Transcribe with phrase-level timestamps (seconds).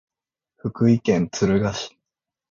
[0.55, 1.95] 福井県敦賀市